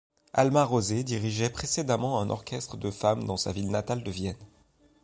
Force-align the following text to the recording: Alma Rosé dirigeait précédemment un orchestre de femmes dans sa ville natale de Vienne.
Alma 0.33 0.63
Rosé 0.65 1.03
dirigeait 1.03 1.51
précédemment 1.51 2.19
un 2.19 2.31
orchestre 2.31 2.75
de 2.75 2.89
femmes 2.89 3.23
dans 3.23 3.37
sa 3.37 3.51
ville 3.51 3.69
natale 3.69 4.01
de 4.01 4.09
Vienne. 4.09 4.47